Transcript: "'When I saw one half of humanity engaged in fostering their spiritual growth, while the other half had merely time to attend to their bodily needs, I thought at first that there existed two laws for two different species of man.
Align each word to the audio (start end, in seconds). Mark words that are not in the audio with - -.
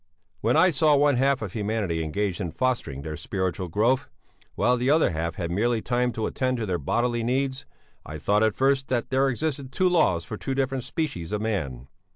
"'When 0.39 0.57
I 0.57 0.71
saw 0.71 0.95
one 0.95 1.17
half 1.17 1.43
of 1.43 1.53
humanity 1.53 2.01
engaged 2.03 2.41
in 2.41 2.53
fostering 2.53 3.03
their 3.03 3.15
spiritual 3.15 3.67
growth, 3.67 4.09
while 4.55 4.75
the 4.75 4.89
other 4.89 5.11
half 5.11 5.35
had 5.35 5.51
merely 5.51 5.79
time 5.79 6.11
to 6.13 6.25
attend 6.25 6.57
to 6.57 6.65
their 6.65 6.79
bodily 6.79 7.21
needs, 7.23 7.67
I 8.03 8.17
thought 8.17 8.41
at 8.41 8.55
first 8.55 8.87
that 8.87 9.11
there 9.11 9.29
existed 9.29 9.71
two 9.71 9.87
laws 9.89 10.25
for 10.25 10.37
two 10.37 10.55
different 10.55 10.85
species 10.85 11.31
of 11.31 11.41
man. 11.41 11.87